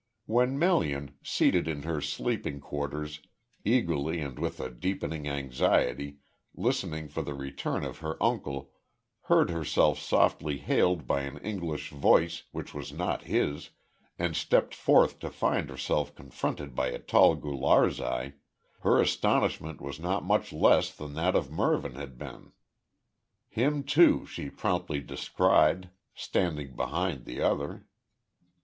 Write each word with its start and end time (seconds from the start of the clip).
When 0.25 0.57
Melian, 0.57 1.13
seated 1.23 1.67
in 1.67 1.83
her 1.83 2.01
sleeping 2.01 2.59
quarters, 2.59 3.19
eagerly 3.63 4.19
and 4.19 4.39
with 4.39 4.59
a 4.59 4.71
deepening 4.71 5.27
anxiety, 5.27 6.17
listening 6.55 7.07
for 7.07 7.21
the 7.21 7.35
return 7.35 7.85
of 7.85 7.99
her 7.99 8.17
uncle, 8.19 8.71
heard 9.25 9.51
herself 9.51 9.99
softly 9.99 10.57
hailed 10.57 11.05
by 11.05 11.21
an 11.21 11.37
English 11.41 11.89
voice 11.91 12.45
which 12.51 12.73
was 12.73 12.91
not 12.91 13.25
his 13.25 13.69
and 14.17 14.35
stepped 14.35 14.73
forth 14.73 15.19
to 15.19 15.29
find 15.29 15.69
herself 15.69 16.15
confronted 16.15 16.73
by 16.73 16.87
a 16.87 16.97
tall 16.97 17.35
Gularzai, 17.35 18.33
her 18.79 18.99
astonishment 18.99 19.79
was 19.81 19.99
not 19.99 20.25
much 20.25 20.51
less 20.51 20.91
than 20.91 21.13
that 21.13 21.35
of 21.35 21.51
Mervyn 21.51 21.93
had 21.93 22.17
been. 22.17 22.53
Him, 23.49 23.83
too, 23.83 24.25
she 24.25 24.49
promptly 24.49 24.99
descried, 24.99 25.91
standing 26.15 26.75
behind 26.75 27.25
the 27.25 27.39
other. 27.43 27.85